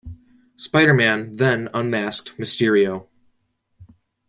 [0.55, 3.07] Spider-Man then unmasked Mysterio.